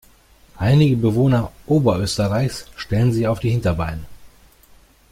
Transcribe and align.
Einige 0.57 0.95
Bewohner 0.97 1.51
Oberösterreichs 1.67 2.65
stellen 2.75 3.11
sich 3.13 3.27
auf 3.27 3.39
die 3.39 3.51
Hinterbeine. 3.51 4.03